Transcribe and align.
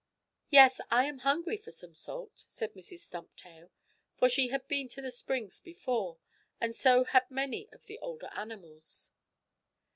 "Yes, 0.49 0.81
I 0.89 1.03
am 1.05 1.19
hungry 1.19 1.57
for 1.57 1.69
some 1.69 1.93
salt," 1.93 2.43
said 2.47 2.73
Mrs. 2.73 3.01
Stumptail, 3.01 3.69
for 4.17 4.27
she 4.29 4.47
had 4.47 4.67
been 4.67 4.87
to 4.87 4.99
the 4.99 5.11
springs 5.11 5.59
before, 5.59 6.17
and 6.59 6.75
so 6.75 7.03
had 7.03 7.29
many 7.29 7.69
of 7.71 7.85
the 7.85 7.99
older 7.99 8.31
animals. 8.33 9.11